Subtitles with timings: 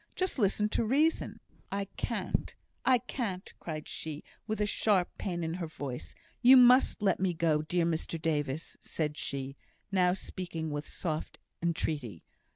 [0.15, 1.39] Just listen to reason."
[1.71, 2.55] "I can't!
[2.83, 6.15] I can't!" cried she, with sharp pain in her voice.
[6.41, 9.57] "You must let me go, dear Mr Davis!" said she,
[9.91, 12.23] now speaking with soft entreaty.